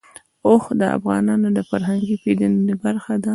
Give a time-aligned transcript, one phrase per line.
[0.47, 3.29] اوښ د افغانانو د فرهنګي پیژندنې برخه ده.